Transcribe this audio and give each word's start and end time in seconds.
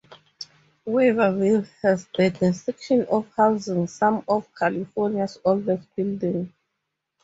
Weaverville 0.87 1.69
has 1.83 2.07
the 2.17 2.31
distinction 2.31 3.03
of 3.05 3.27
housing 3.37 3.85
some 3.85 4.23
of 4.27 4.47
California's 4.57 5.37
oldest 5.45 5.95
buildings. 5.95 6.49